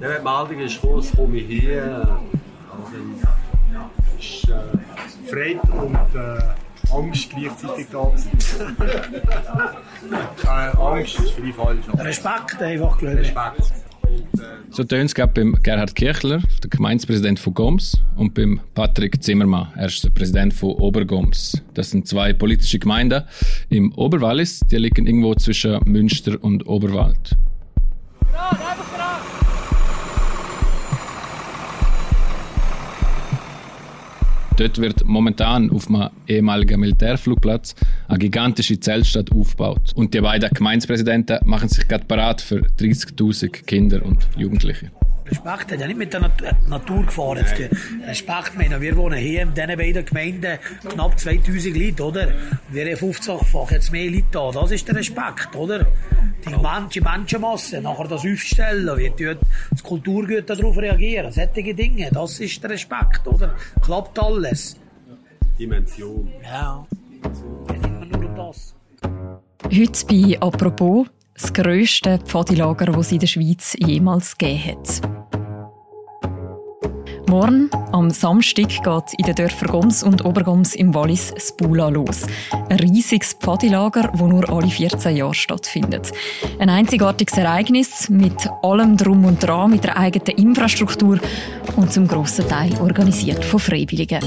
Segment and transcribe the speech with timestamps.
[0.00, 2.20] Der Meldung ist gekommen, komme ich hier.
[2.70, 2.96] Also,
[4.18, 4.54] ist äh,
[5.30, 8.12] Freude und äh, Angst gleichzeitig da
[10.44, 11.84] äh, Angst ist für die falsch.
[11.98, 13.20] Respekt einfach, glaube ich.
[13.20, 13.72] Respekt.
[14.70, 19.86] So tönt es beim Gerhard Kirchler, der Gemeindepräsident von Goms, und beim Patrick Zimmermann, er
[19.86, 21.62] ist der Präsident von Obergoms.
[21.74, 23.24] Das sind zwei politische Gemeinden
[23.68, 27.36] im Oberwallis, die liegen irgendwo zwischen Münster und Oberwald.
[34.60, 37.74] Dort wird momentan auf einem ehemaligen Militärflugplatz
[38.08, 39.92] eine gigantische Zeltstadt aufgebaut.
[39.94, 44.90] Und die beiden Gemeindepräsidenten machen sich gerade parat für 30.000 Kinder und Jugendliche.
[45.30, 46.30] Respekt hat ja nicht mit der
[46.68, 47.44] Natur gefahren.
[48.06, 50.58] Respekt, meine, wir wohnen hier in diesen beiden Gemeinden
[50.88, 52.28] knapp 2000 Leute, oder?
[52.70, 54.50] Wir haben 50-fach jetzt mehr Leute da.
[54.50, 55.86] Das ist der Respekt, oder?
[56.44, 59.12] Die manche Menschenmasse, nachher das aufstellen, wie
[59.70, 63.54] das Kulturgut darauf reagieren, solche Dinge, das ist der Respekt, oder?
[63.82, 64.76] Klappt alles.
[65.58, 66.32] Dimension.
[66.42, 66.86] Ja.
[67.70, 68.74] Nicht immer nur um das.
[69.64, 71.06] Heute bei «Apropos»
[71.40, 75.00] das grösste Pfadilager, das es in der Schweiz jemals gegeben hat.
[77.28, 82.26] Morgen, am Samstag, geht in den Dörfern Goms und Obergoms im Wallis das Bula los.
[82.68, 86.10] Ein riesiges Pfadilager, das nur alle 14 Jahre stattfindet.
[86.58, 91.20] Ein einzigartiges Ereignis mit allem Drum und Dran, mit der eigenen Infrastruktur
[91.76, 94.20] und zum grossen Teil organisiert von Freiwilligen.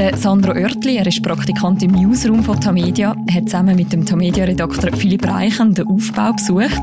[0.00, 4.96] Der Sandro Oertli, er ist Praktikant im Newsroom von Tamedia, hat zusammen mit dem Tamedia-Redakteur
[4.96, 6.80] Philipp Reichen den Aufbau besucht.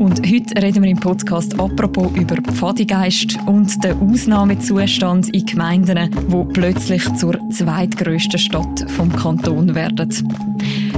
[0.00, 6.42] Und heute reden wir im Podcast apropos über Pfadigeist und den Ausnahmezustand in Gemeinden, wo
[6.42, 10.12] plötzlich zur zweitgrößten Stadt vom Kanton werden.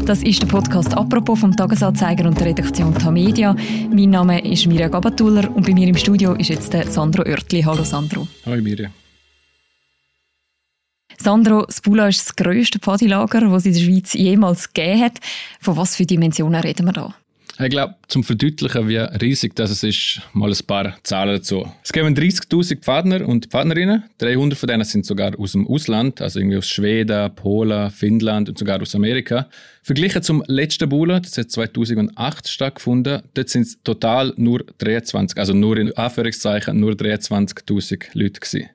[0.06, 3.54] Das ist der Podcast «Apropos» vom Tagesanzeiger und der Redaktion Tamedia.
[3.90, 7.60] Mein Name ist Mirja Gabatuller und bei mir im Studio ist jetzt der Sandro Oertli.
[7.60, 8.26] Hallo Sandro.
[8.46, 8.88] Hallo Mirja.
[11.22, 15.18] Sandro, Spula ist das grösste Pfadilager, das es in der Schweiz jemals gegeben hat.
[15.60, 17.14] Von was für Dimensionen reden wir da?
[17.60, 21.70] Ich glaube, zum Verdeutlichen, wie riesig das ist, mal ein paar Zahlen dazu.
[21.84, 24.02] Es geben 30.000 Pfadner und Pfadnerinnen.
[24.18, 28.58] 300 von denen sind sogar aus dem Ausland, also irgendwie aus Schweden, Polen, Finnland und
[28.58, 29.48] sogar aus Amerika.
[29.82, 35.52] Verglichen zum letzten Bula, das hat 2008 stattgefunden, dort sind es total nur 23, also
[35.52, 38.70] nur in Anführungszeichen nur 23.000 Leute gewesen.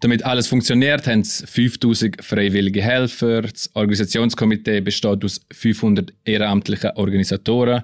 [0.00, 3.42] Damit alles funktioniert, haben es 5000 freiwillige Helfer.
[3.42, 7.82] Das Organisationskomitee besteht aus 500 ehrenamtlichen Organisatoren.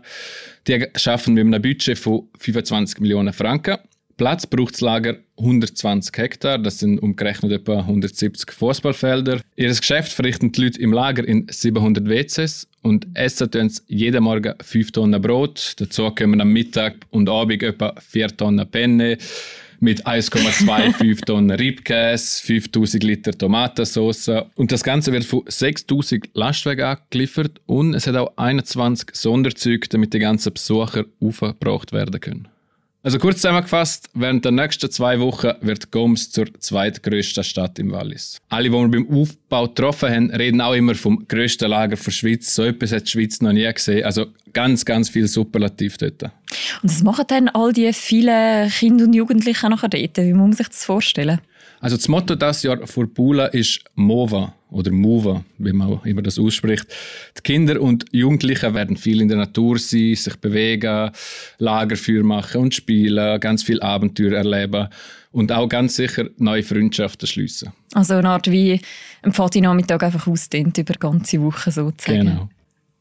[0.66, 3.76] Die arbeiten mit einem Budget von 25 Millionen Franken.
[4.16, 9.42] Platz braucht das Lager 120 Hektar, das sind umgerechnet etwa 170 Fußballfelder.
[9.56, 14.24] Ihr Geschäft verrichten die Leute im Lager in 700 WCs und essen tun sie jeden
[14.24, 15.74] Morgen 5 Tonnen Brot.
[15.76, 19.18] Dazu kommen am Mittag und Abend etwa 4 Tonnen Penne
[19.80, 24.30] mit 1,25 Tonnen Riebkäse, 5000 Liter Tomatensauce.
[24.54, 30.14] Und das Ganze wird von 6000 Lastwagen angeliefert und es hat auch 21 Sonderzüge, damit
[30.14, 32.48] die ganzen Besucher aufgebracht werden können.
[33.06, 38.38] Also kurz zusammengefasst, während der nächsten zwei Wochen wird Goms zur zweitgrößten Stadt im Wallis.
[38.48, 42.52] Alle, die wir beim Aufbau getroffen haben, reden auch immer vom grössten Lager der Schweiz.
[42.52, 44.04] So etwas hat die Schweiz noch nie gesehen.
[44.04, 46.20] Also ganz, ganz viel Superlativ dort.
[46.24, 46.30] Und
[46.82, 50.16] was machen dann all die vielen Kinder und Jugendlichen nachher dort?
[50.16, 51.38] Wie muss man sich das vorstellen?
[51.86, 56.36] Also das Motto dieses Jahr für Bula ist MOVA oder MOVA, wie man immer das
[56.36, 56.84] ausspricht.
[57.38, 61.12] Die Kinder und Jugendlichen werden viel in der Natur sein, sich bewegen,
[61.58, 64.88] Lagerfeuer machen und spielen, ganz viel Abenteuer erleben
[65.30, 67.72] und auch ganz sicher neue Freundschaften schließen.
[67.94, 68.80] Also eine Art wie
[69.22, 72.26] ein Pfadi-Nachmittag einfach ausdehnt über ganze Wochen sozusagen.
[72.26, 72.48] Genau.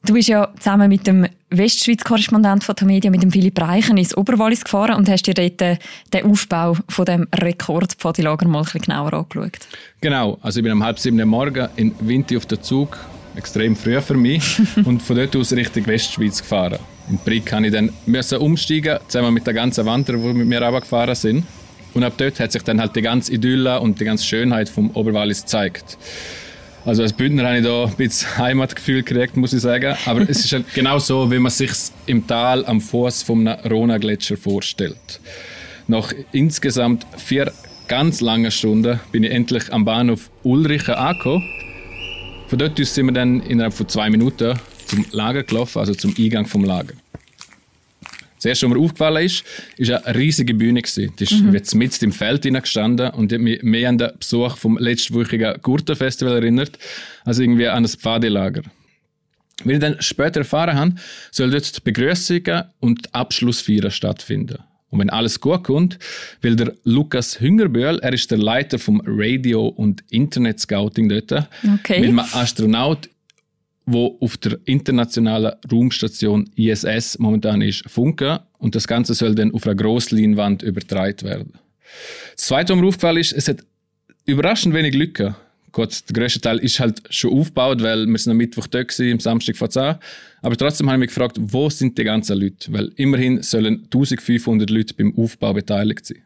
[0.05, 4.15] Du bist ja zusammen mit dem Westschweiz-Korrespondent von der Media, mit dem Philipp Reichen, ins
[4.15, 9.13] Oberwallis gefahren und hast dir dort den Aufbau von dem Rekord-Pfadilager mal ein bisschen genauer
[9.13, 9.57] angeschaut.
[10.01, 12.99] Genau, also ich bin um halb sieben Uhr morgens in Winti auf den Zug,
[13.35, 16.77] extrem früh für mich, und von dort aus Richtung Westschweiz gefahren.
[17.09, 20.61] In Brick musste ich dann müssen umsteigen, zusammen mit der ganzen Wanderer, die mit mir
[20.61, 21.45] runtergefahren sind.
[21.95, 24.91] Und ab dort hat sich dann halt die ganze Idylle und die ganze Schönheit vom
[24.91, 25.97] Oberwallis gezeigt.
[26.85, 29.95] Also als Bündner habe ich da ein bisschen Heimatgefühl gekriegt, muss ich sagen.
[30.05, 31.71] Aber es ist halt genau so, wie man sich
[32.05, 35.19] im Tal am Fuß vom Rona-Gletscher vorstellt.
[35.87, 37.51] Nach insgesamt vier
[37.87, 41.43] ganz langen Stunden bin ich endlich am Bahnhof Ulrichen angekommen.
[42.47, 46.13] Von dort aus sind wir dann innerhalb von zwei Minuten zum Lager gelaufen, also zum
[46.17, 46.93] Eingang vom Lager.
[48.45, 49.43] Das erste, was mir aufgefallen ist,
[49.75, 50.79] ist eine riesige Bühne.
[50.83, 51.51] Die ist mhm.
[51.55, 55.59] jetzt mitten im Feld gestanden und die hat mich mehr an den Besuch vom letztwöchigen
[55.63, 56.77] Gurtenfestival erinnert,
[57.23, 58.61] als irgendwie an ein Pfadelager.
[59.63, 60.95] Wie ich dann später erfahren habe,
[61.31, 64.59] soll dort die Begrüßungen und die Abschlussfeier stattfinden.
[64.91, 65.97] Und wenn alles gut kommt,
[66.41, 71.47] will der Lukas Hüngerbühl, er ist der Leiter vom Radio- und Internet-Scouting dort,
[71.79, 71.99] Okay.
[71.99, 73.09] mit einem Astronaut,
[73.85, 78.39] wo auf der internationalen Raumstation ISS momentan ist, funken.
[78.57, 81.53] Und das Ganze soll dann auf einer Grossleinwand übertragen werden.
[82.35, 83.59] Das Zweite, was mir aufgefallen ist, es hat
[84.25, 85.35] überraschend wenig Lücken.
[85.71, 89.11] Gut, der grösste Teil ist halt schon aufgebaut, weil wir sind am Mittwoch da gewesen,
[89.11, 89.95] am Samstag vor 10.
[90.41, 92.71] Aber trotzdem habe ich mich gefragt, wo sind die ganzen Leute?
[92.71, 96.21] Weil immerhin sollen 1500 Leute beim Aufbau beteiligt sein.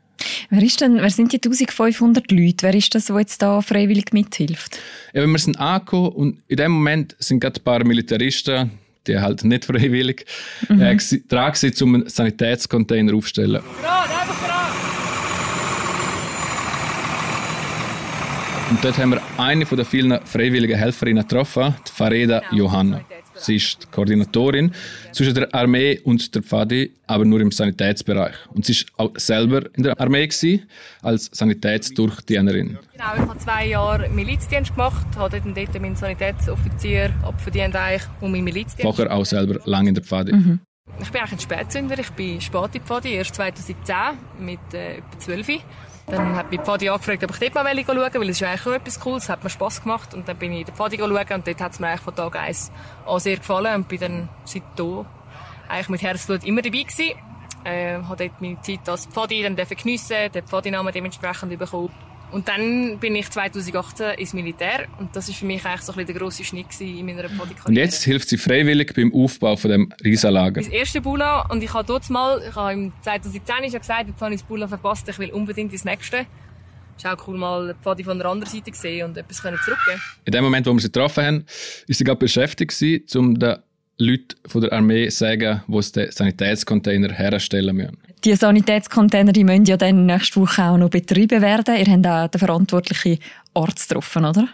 [0.50, 2.58] Wer, ist denn, wer sind die 1500 Leute?
[2.68, 4.78] Wer ist das, der jetzt da freiwillig mithilft?
[5.14, 8.72] Ja, wir sind angekommen und in dem Moment sind gerade ein paar Militaristen,
[9.08, 10.26] die halt nicht freiwillig,
[10.70, 13.62] äh, gsi- dran gewesen, um einen Sanitätscontainer aufzustellen.
[18.70, 23.02] Und dort haben wir eine von den vielen freiwilligen Helferinnen getroffen, die Fareda Johanna.
[23.40, 24.72] Sie ist die Koordinatorin
[25.12, 28.36] zwischen der Armee und der Pfadi, aber nur im Sanitätsbereich.
[28.54, 30.70] Und sie war auch selber in der Armee gewesen,
[31.02, 32.78] als Sanitätsdurchdienerin.
[32.94, 38.32] Genau, ich habe zwei Jahre Milizdienst gemacht, habe dann dort meinen Sanitätsoffizier abverdient eigentlich und
[38.32, 38.82] meinen Milizdienst.
[38.82, 40.34] Vorher auch selber lange in der Pfadi.
[41.02, 43.96] Ich bin eigentlich ein Spätzünder, ich bin spät in Pfadi, erst 2010
[44.40, 45.48] mit äh, etwa 12.
[46.10, 48.44] Dann hat mich die Pfadi angefragt, ob ich dort mal schauen will, weil es ist
[48.44, 50.74] eigentlich auch etwas Cooles, es hat mir Spass gemacht und dann bin ich in der
[50.74, 52.72] Pfadi schauen und dort hat es mir eigentlich von Tag 1
[53.06, 55.06] an sehr gefallen und bin dann seitdem
[55.68, 57.14] eigentlich mit Herzblut immer dabei gewesen.
[57.64, 61.92] Äh, habe dort meine Zeit als Pfadi dann dürfen geniessen, den Pfadi-Namen dementsprechend bekommen.
[62.32, 65.98] Und dann bin ich 2018 ins Militär und das ist für mich eigentlich so ein
[65.98, 67.68] bisschen der grosse Schnitt in meiner Pfadi-Karriere.
[67.68, 70.62] Und jetzt hilft sie freiwillig beim Aufbau von dem Riesenlager.
[70.62, 74.22] Mein erste Bula und ich habe dort mal, ich habe im 2010 schon gesagt, jetzt
[74.22, 76.28] habe ich das Bula verpasst, ich will unbedingt ins nächste.
[76.98, 79.58] Ist auch cool, mal die Pfadi von der anderen Seite zu sehen und etwas können
[79.64, 80.02] zurückgeben.
[80.26, 81.46] In dem Moment, wo wir sie getroffen haben,
[81.88, 83.58] ist sie gerade beschäftigt gewesen, um den
[83.98, 87.98] Leuten von der Armee zu sagen, wo sie den Sanitätscontainer herstellen müssen.
[88.26, 91.76] Die Sanitätscontainer die müssen ja dann nächste Woche auch noch betrieben werden.
[91.76, 93.20] Ihr habt auch den verantwortlichen
[93.54, 94.50] Arzt getroffen, oder?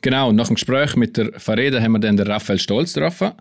[0.00, 3.32] Genau, nach dem Gespräch mit der Fareda haben wir dann den Raphael Stolz getroffen.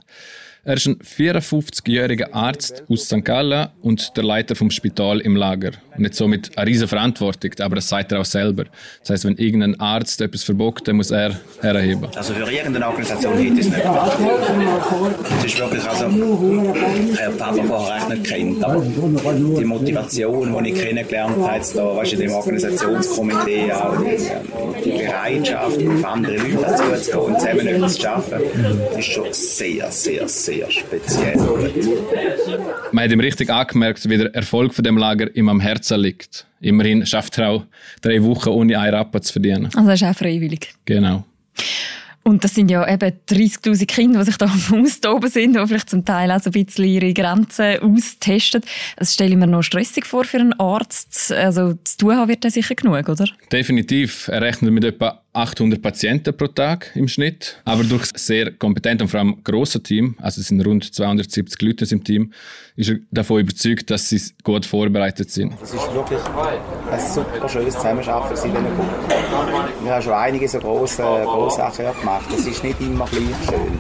[0.64, 3.26] Er ist ein 54-jähriger Arzt aus St.
[3.26, 5.72] Gallen und der Leiter vom Spital im Lager.
[5.98, 8.66] Nicht somit eine riesige Verantwortung, aber das sagt er auch selber.
[9.00, 12.10] Das heißt, wenn irgendein Arzt etwas verbockt, dann muss er herheben.
[12.16, 14.20] Also für irgendeine Organisation hätte es nicht gemacht.
[15.40, 20.80] Es ist wirklich, also, habe Papa vorher echt nicht kennt, aber die Motivation, die ich
[20.80, 23.72] kennengelernt habe, weißt, du, in dem Organisationskomitee,
[24.86, 24.92] die
[25.22, 28.42] Bereitschaft, auf andere Leute zuzugehen und zusammen etwas zu schaffen,
[28.98, 31.38] ist schon sehr, sehr, sehr speziell.
[32.92, 36.48] Man hat ihm richtig angemerkt, wie der Erfolg von dem Lager ihm am Herzen liegt.
[36.60, 37.64] Immerhin schafft er auch
[38.02, 39.66] drei Wochen ohne einen Rappen zu verdienen.
[39.76, 40.74] Also das ist auch freiwillig.
[40.86, 41.24] Genau.
[42.24, 45.90] Und das sind ja eben 30'000 Kinder, die sich da am Austoben sind, die vielleicht
[45.90, 48.62] zum Teil auch so ein bisschen ihre Grenzen austesten.
[48.98, 51.32] Das stelle ich mir noch stressig vor für einen Arzt.
[51.32, 53.26] Also zu tun haben wird er sicher genug, oder?
[53.52, 54.28] Definitiv.
[54.28, 57.62] Er rechnet mit etwa 800 Patienten pro Tag im Schnitt.
[57.64, 61.62] Aber durch das sehr kompetente und vor allem grosse Team, also es sind rund 270
[61.62, 62.34] Leute im Team,
[62.76, 65.54] ist er davon überzeugt, dass sie gut vorbereitet sind.
[65.62, 66.20] Es ist wirklich
[66.92, 69.84] ein super schönes Zusammenarbeiten in diesen Gruppen.
[69.84, 72.26] Wir haben schon einige so grosse, grosse Sachen gemacht.
[72.34, 73.80] Es ist nicht immer gleich schön.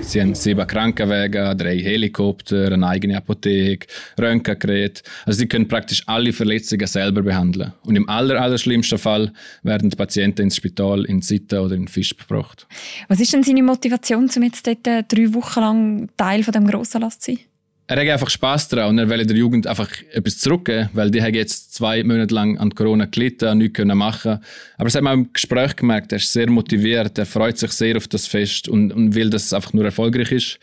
[0.00, 3.86] Sie haben sieben Krankenwagen, drei Helikopter, eine eigene Apotheke,
[4.20, 5.02] Röntgengeräte.
[5.24, 7.72] Also sie können praktisch alle Verletzungen selber behandeln.
[7.82, 9.32] Und im aller, aller schlimmsten Fall
[9.62, 12.66] werden die Patienten ins Spital, in Sitten oder in Fisch gebracht.
[13.08, 16.66] Was ist denn seine Motivation, um jetzt dort äh, drei Wochen lang Teil von dem
[16.66, 17.40] Grossanlass zu sein?
[17.88, 21.22] Er hat einfach Spass daran und er will der Jugend einfach etwas zurückgeben, weil die
[21.22, 24.40] haben jetzt zwei Monate lang an Corona gelitten, nichts können machen.
[24.76, 27.96] Aber das hat man im Gespräch gemerkt, er ist sehr motiviert, er freut sich sehr
[27.96, 30.58] auf das Fest und, und will, dass es einfach nur erfolgreich ist.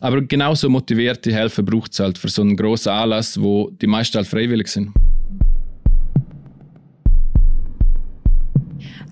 [0.00, 4.16] Aber genauso motivierte Helfer braucht es halt für so einen grossen Anlass, wo die meisten
[4.16, 4.90] halt freiwillig sind.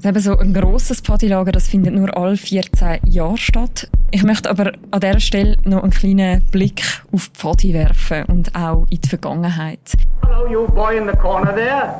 [0.05, 3.88] Eben so ein grosses Partylager, das findet nur alle 14 Jahre statt.
[4.11, 8.55] Ich möchte aber an dieser Stelle noch einen kleinen Blick auf die Pfadi werfen und
[8.55, 9.81] auch in die Vergangenheit.
[10.23, 11.95] Hello, you boy in the corner there.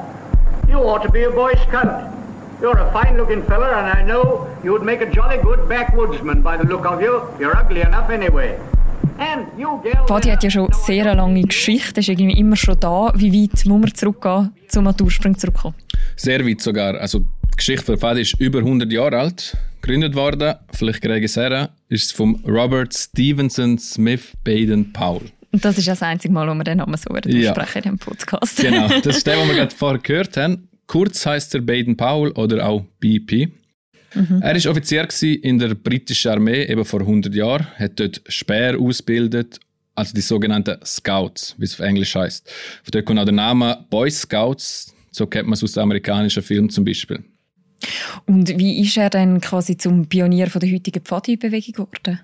[0.69, 2.11] You ought to be a Boy Scout.
[2.61, 6.43] You're a fine looking fella, and I know you would make a jolly good backwoodsman
[6.43, 7.23] by the look of you.
[7.38, 8.57] You're ugly enough anyway.
[9.19, 10.07] And you, girl.
[10.07, 13.12] Pfadi hat ja schon sehr eine lange Geschichte, ist irgendwie immer schon da.
[13.15, 15.75] Wie weit muss man zurückgehen, zum Natursprung zurückkommen?
[16.17, 16.95] Sehr weit sogar.
[17.00, 17.25] Also
[17.57, 19.57] die Geschichte von Fadi ist über 100 Jahre alt.
[19.81, 25.31] Gegründet worden, vielleicht kriege ich es her, ist vom Robert Stevenson Smith Baden Powell.
[25.53, 27.53] Und das ist das einzige Mal, wo wir den Namen so werden Ja.
[27.53, 28.57] aussprechen in diesem Podcast.
[28.59, 30.69] Genau, das ist der, den wir gerade vorher gehört haben.
[30.87, 33.49] Kurz heißt er Baden Powell oder auch BP.
[34.15, 34.43] Mhm.
[34.43, 35.09] Er war Offizier
[35.43, 39.61] in der britischen Armee, eben vor 100 Jahren, hat dort Speer ausgebildet,
[39.95, 42.51] also die sogenannten Scouts, wie es auf Englisch heißt.
[42.83, 46.69] Von dort kommt auch der Name Boy Scouts, so kennt man es aus amerikanischen Filmen
[46.69, 47.25] zum Beispiel.
[48.26, 52.21] Und wie ist er dann quasi zum Pionier von der heutigen Pfadi-Bewegung geworden?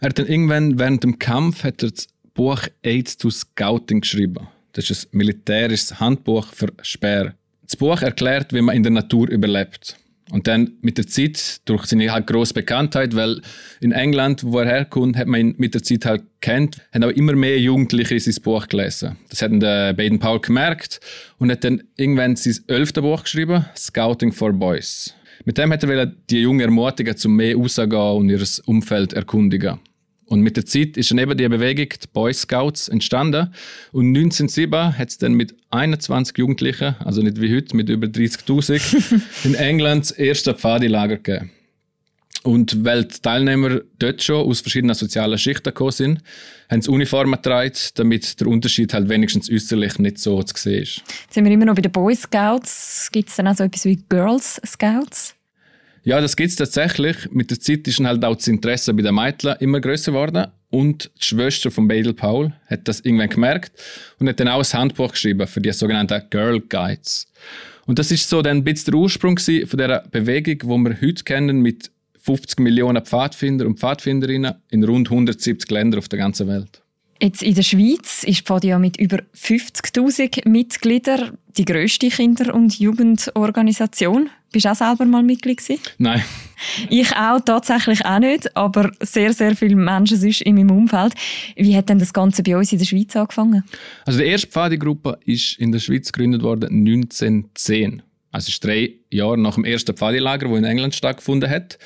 [0.00, 4.46] Er hat dann irgendwann während dem Kampf hat er das Buch Aids to Scouting geschrieben.
[4.72, 7.34] Das ist ein militärisches Handbuch für Speer.
[7.62, 9.96] Das Buch erklärt, wie man in der Natur überlebt.
[10.30, 13.40] Und dann mit der Zeit, durch seine halt grosse Bekanntheit, weil
[13.80, 17.08] in England, wo er herkommt, hat man ihn mit der Zeit halt kennt, haben auch
[17.08, 19.16] immer mehr Jugendliche sein Buch gelesen.
[19.30, 21.00] Das hat der Baden Paul gemerkt
[21.38, 25.14] und hat dann irgendwann sein elfte Buch geschrieben, Scouting for Boys.
[25.44, 29.78] Mit dem hat er die Jungen ermutigen, zum mehr rauszugehen und ihr Umfeld erkundigen.
[30.28, 33.54] Und mit der Zeit ist dann eben die Bewegung, die Boy Scouts, entstanden.
[33.92, 39.22] Und 1907 hat es dann mit 21 Jugendlichen, also nicht wie heute, mit über 30.000,
[39.44, 41.50] in England das erste Pfadilager gegeben.
[42.44, 46.20] Und weil die Teilnehmer dort schon aus verschiedenen sozialen Schichten gekommen sind,
[46.70, 51.02] haben sie Uniformen getragen, damit der Unterschied halt wenigstens äußerlich nicht so zu sehen ist.
[51.22, 53.08] Jetzt sind wir immer noch bei den Boy Scouts.
[53.12, 55.34] Gibt es dann auch so etwas wie Girls Scouts?
[56.04, 57.16] Ja, das gibt es tatsächlich.
[57.30, 60.46] Mit der Zeit ist halt auch das Interesse bei den Mädchen immer größer geworden.
[60.70, 63.72] Und die Schwester von Badel Paul hat das irgendwann gemerkt
[64.18, 67.26] und hat dann auch ein Handbuch geschrieben für die sogenannten Girl Guides.
[67.86, 71.24] Und das ist so dann ein bisschen der Ursprung von dieser Bewegung, die wir heute
[71.24, 76.82] kennen mit 50 Millionen Pfadfinder und Pfadfinderinnen in rund 170 Ländern auf der ganzen Welt.
[77.20, 84.28] Jetzt in der Schweiz ist Podia mit über 50.000 Mitgliedern die grösste Kinder- und Jugendorganisation.
[84.50, 85.80] Bist du auch selber mal Mitglied gewesen?
[85.98, 86.22] Nein.
[86.90, 91.14] Ich auch, tatsächlich auch nicht, aber sehr, sehr viele Menschen sonst in meinem Umfeld.
[91.54, 93.62] Wie hat denn das Ganze bei uns in der Schweiz angefangen?
[94.04, 98.02] Also die erste Pfadi-Gruppe ist in der Schweiz gegründet worden 1910.
[98.32, 101.78] Also ist drei Jahre nach dem ersten Pfadilager, das in England stattgefunden hat.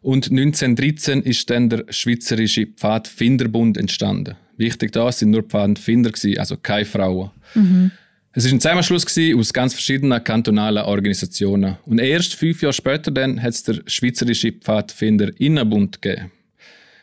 [0.00, 4.36] Und 1913 ist dann der Schweizerische Pfadfinderbund entstanden.
[4.56, 7.30] Wichtig da sind nur Pfadfinder, also keine Frauen.
[7.54, 7.90] Mhm.
[8.34, 9.04] Es war ein Zusammenschluss
[9.36, 11.76] aus ganz verschiedenen kantonalen Organisationen.
[11.84, 16.30] Und erst fünf Jahre später dann hat es der Schweizerische Pfadfinderinnenbund gegeben.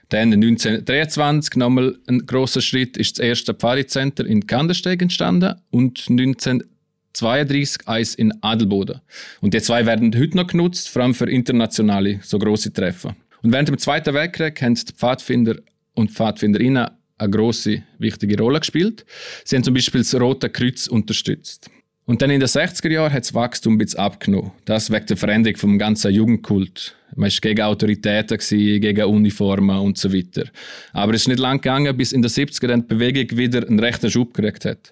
[0.09, 7.87] Dann 1923 nochmal ein großer Schritt ist das erste Pfadicenter in Kandersteg entstanden und 1932
[7.87, 9.01] eins in Adelboden.
[9.39, 13.15] Und die zwei werden heute noch genutzt, vor allem für internationale, so große Treffen.
[13.43, 15.57] Und während dem Zweiten Weltkrieg haben die Pfadfinder
[15.93, 16.87] und Pfadfinderinnen
[17.19, 19.05] eine große, wichtige Rolle gespielt.
[19.43, 21.69] Sie haben zum Beispiel das Rote Kreuz unterstützt.
[22.09, 24.49] Und dann in den 60er Jahren hat das Wachstum ein bisschen abgenommen.
[24.65, 26.95] Das wegen der Veränderung vom ganzen Jugendkult.
[27.15, 28.39] Man war gegen Autoritäten,
[28.81, 30.45] gegen Uniformen und so weiter.
[30.91, 33.77] Aber es ist nicht lang gegangen, bis in den 70er dann die Bewegung wieder einen
[33.77, 34.91] rechten Schub gekriegt hat.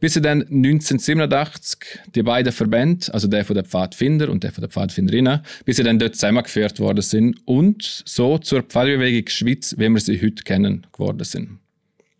[0.00, 1.78] Bis sie dann 1987
[2.14, 5.82] die beiden Verbände, also der von der Pfadfinder und der von der Pfadfinderinnen, bis sie
[5.82, 10.86] dann dort zusammengeführt worden sind und so zur Pfadbewegung Schweiz, wie wir sie heute kennen,
[10.92, 11.58] geworden sind.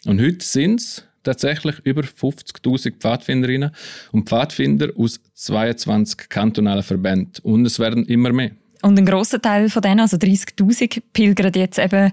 [0.06, 3.70] Und heute sind es tatsächlich über 50.000 Pfadfinderinnen
[4.12, 7.42] und Pfadfinder aus 22 kantonalen Verbänden.
[7.42, 8.52] Und es werden immer mehr.
[8.82, 12.12] Und ein grosser Teil von denen, also 30.000, pilgern jetzt eben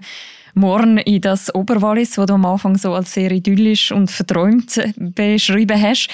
[0.54, 5.80] morgen in das Oberwallis, das du am Anfang so als sehr idyllisch und verträumt beschrieben
[5.80, 6.08] hast.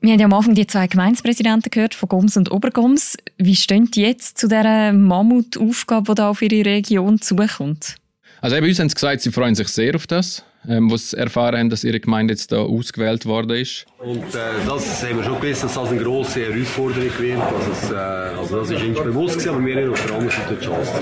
[0.00, 3.16] Wir haben ja am Anfang die zwei Gemeindepräsidenten gehört, von Goms und Obergoms.
[3.38, 7.96] Wie stehen die jetzt zu dieser Mammutaufgabe, die da auf ihre Region zukommt?
[8.40, 11.58] Also eben uns haben sie gesagt, sie freuen sich sehr auf das ähm, was erfahren
[11.58, 13.86] haben, dass ihre Gemeinde jetzt da ausgewählt worden ist.
[13.98, 17.38] Und äh, das haben wir schon gewusst, dass das eine grosse Herausforderung wird.
[17.72, 20.56] Es, äh, also das ist uns bewusst gewesen, aber wir haben auf der anderen Seite
[20.60, 20.92] die Chance.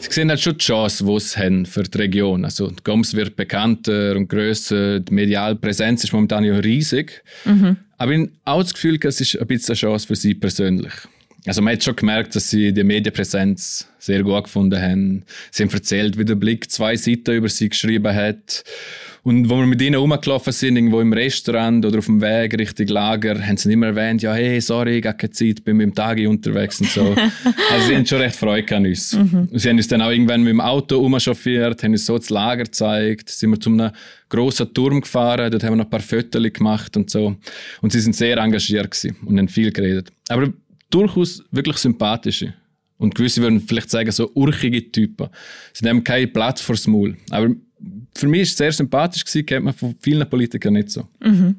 [0.00, 2.44] Sie sehen halt schon die Chance, die sie haben für die Region.
[2.44, 7.22] Also die Goms wird bekannter und grösser, die mediale Präsenz ist momentan ja riesig.
[7.44, 7.76] Mhm.
[7.98, 10.92] Aber ich habe auch das Gefühl, es ist ein bisschen eine Chance für sie persönlich.
[11.46, 15.24] Also man hat schon gemerkt, dass sie die Medienpräsenz sehr gut gefunden haben.
[15.50, 18.64] Sie haben erzählt, wie der Blick zwei Seiten über sie geschrieben hat.
[19.26, 22.86] Und wo wir mit ihnen rumgelaufen sind, irgendwo im Restaurant oder auf dem Weg Richtung
[22.86, 25.94] Lager, haben sie immer erwähnt, ja, hey, sorry, ich habe keine Zeit, bin mit dem
[25.96, 27.12] Tagi unterwegs und so.
[27.72, 29.14] also sie haben schon recht Freude an uns.
[29.14, 29.48] Mhm.
[29.52, 32.62] Sie haben uns dann auch irgendwann mit dem Auto rumchauffiert, haben uns so das Lager
[32.62, 33.90] gezeigt, sind wir zu einem
[34.28, 37.34] grossen Turm gefahren, dort haben wir noch ein paar Fotos gemacht und so.
[37.80, 40.12] Und sie sind sehr engagiert gewesen und haben viel geredet.
[40.28, 40.52] Aber
[40.90, 42.54] durchaus wirklich sympathische.
[42.98, 45.28] Und gewisse würden vielleicht sagen, so urchige Typen.
[45.72, 47.16] Sie nehmen kein Platz vors Maul.
[47.30, 47.54] Aber
[48.14, 51.06] für mich ist es sehr sympathisch gewesen, kennt man von vielen Politikern nicht so.
[51.20, 51.56] Mhm.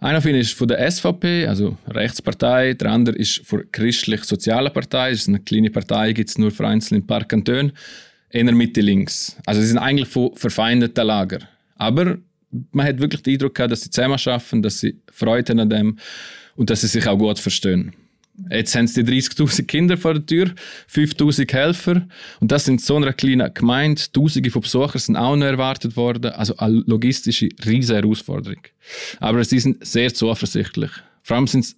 [0.00, 2.74] Einer von ihnen ist von der SVP, also Rechtspartei.
[2.74, 5.10] Der andere ist von der christlich-sozialen Partei.
[5.10, 7.72] Das ist eine kleine Partei, gibt es nur für einzelne ein paar Kantone.
[8.28, 9.36] Eher Mitte links.
[9.46, 11.38] Also sie sind eigentlich von verfeindeten Lager.
[11.76, 12.18] Aber
[12.72, 15.70] man hat wirklich den Eindruck gehabt, dass sie zusammen arbeiten, dass sie Freude haben an
[15.70, 15.98] dem
[16.56, 17.92] und dass sie sich auch gut verstehen.
[18.50, 20.54] Jetzt haben sie 30.000 Kinder vor der Tür,
[20.90, 22.08] 5.000 Helfer.
[22.40, 24.00] Und das sind so einer kleinen Gemeinde.
[24.12, 26.32] Tausende von Besuchern sind auch noch erwartet worden.
[26.32, 28.62] Also eine logistische riesige Herausforderung.
[29.20, 30.90] Aber sie sind sehr zuversichtlich.
[31.22, 31.74] Vor allem sind sie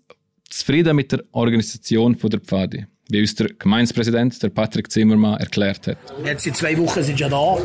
[0.49, 5.99] zufrieden mit der Organisation der Pfadi wie uns der Gemeindepräsident, der Patrick Zimmermann, erklärt hat.
[6.25, 7.58] Jetzt in zwei Wochen sind ja da.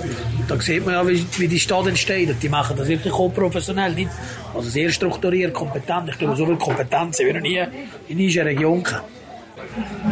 [0.48, 2.30] Da sieht man ja, wie, wie die Stadt entsteht.
[2.30, 3.94] Und die machen das wirklich auch professionell.
[3.94, 4.10] Nicht?
[4.54, 6.10] Also sehr strukturiert, kompetent.
[6.10, 7.64] Ich glaube, so viel Kompetenz wie wir noch nie
[8.10, 9.06] in unserer Region gehabt.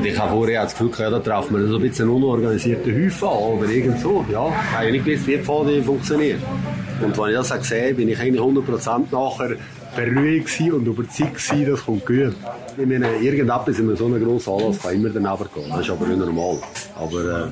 [0.04, 3.38] Ich habe vorher das Gefühl, ja, da trifft man so ein bisschen unorganisierten Häufen an,
[3.38, 4.26] oder irgend so.
[4.32, 6.40] Ja, ich habe nicht gewusst, wie die Pfade funktioniert.
[7.02, 9.56] Und wenn ich das gesehen habe, bin ich eigentlich 100% nachher
[9.98, 12.36] beruhigt und überzeugt gewesen, das kommt gut.
[12.78, 15.70] Ich meine, irgendetwas in so einem grossen Anlass kann immer daneben gehen.
[15.70, 16.60] Das ist aber nicht normal.
[16.96, 17.50] Aber äh,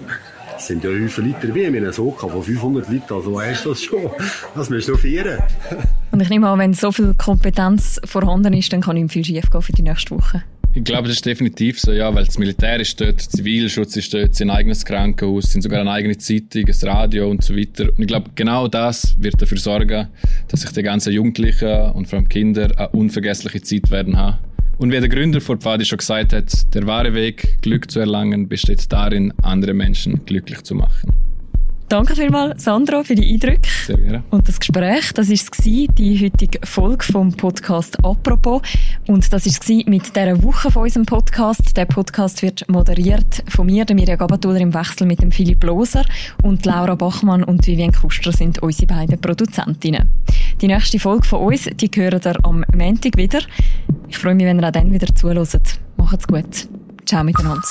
[0.56, 3.70] es sind ja viele Liter wie in einem Soka von 500 Litern, also weißt du
[3.70, 4.10] das schon.
[4.56, 5.40] Das musst du feiern.
[6.12, 9.50] und ich nehme an, wenn so viel Kompetenz vorhanden ist, dann kann ihm viel schief
[9.50, 10.44] gehen für die nächste Woche.
[10.78, 14.38] Ich glaube, das ist definitiv so, ja, weil das Militär ist dort, Zivilschutz ist dort,
[14.42, 17.86] ein eigenes Krankenhaus, sind sogar eine eigene Zeitung, ein Radio und so weiter.
[17.86, 20.10] Und ich glaube, genau das wird dafür sorgen,
[20.50, 24.38] dass sich die ganzen Jugendlichen und vor allem Kinder eine unvergessliche Zeit werden haben.
[24.78, 28.50] Und wie der Gründer von Pfadi schon gesagt hat, der wahre Weg, Glück zu erlangen,
[28.50, 31.10] besteht darin, andere Menschen glücklich zu machen.
[31.88, 33.70] Danke vielmals, Sandro, für die Eindrücke.
[33.86, 34.24] Sehr gerne.
[34.32, 38.64] Und das Gespräch, das war die heutige Folge vom Podcast «Apropos».
[39.08, 41.78] Und das war mit dieser Woche von unserem Podcast.
[41.78, 46.04] Der Podcast wird moderiert von mir, der Mirja Gabatuller, im Wechsel mit dem Philipp Loser.
[46.42, 50.10] Und Laura Bachmann und Vivian Kuster sind unsere beiden Produzentinnen.
[50.62, 53.42] Die nächste Folge von uns, die hören ihr am Montag wieder.
[54.08, 55.80] Ich freue mich, wenn ihr auch dann wieder zuhört.
[55.98, 56.68] Macht's gut.
[57.06, 57.62] Ciao miteinander.